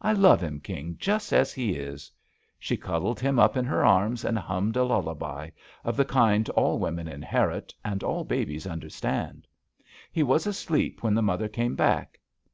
[0.00, 0.60] I love him.
[0.60, 2.10] King, just as he is."
[2.58, 5.50] She cuddled him up JUST SWEETHEARTS ^ In her arms and hummed a lullaby,
[5.84, 9.46] of the kind all women inherit and all babies understand.
[10.10, 12.18] He was asleep when the mother came back.